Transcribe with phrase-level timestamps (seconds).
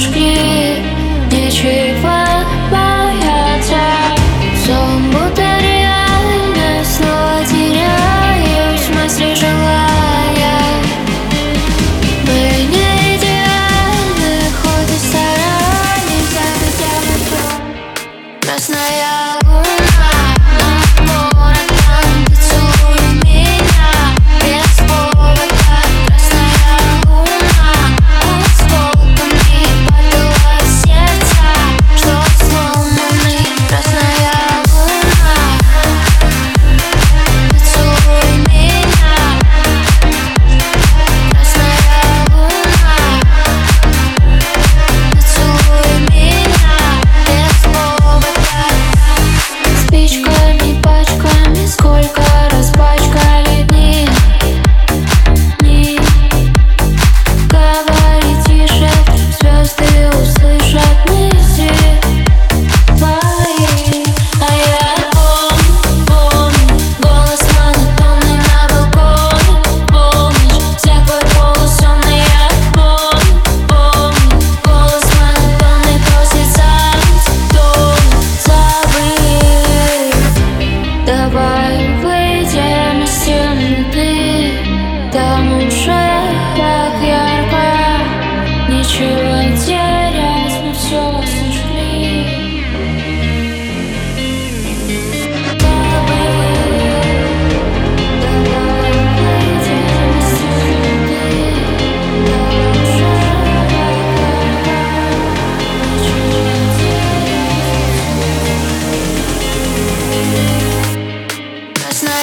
[0.00, 0.59] już gdzieś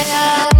[0.09, 0.56] Olha.